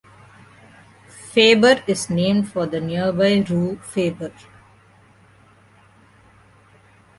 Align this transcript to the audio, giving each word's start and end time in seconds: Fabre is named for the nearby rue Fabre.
Fabre 1.07 1.83
is 1.85 2.09
named 2.09 2.51
for 2.51 2.65
the 2.65 2.81
nearby 2.81 3.45
rue 3.47 3.77
Fabre. 3.83 4.33